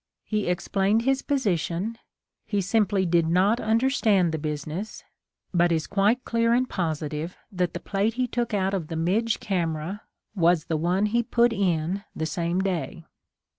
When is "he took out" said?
8.15-8.73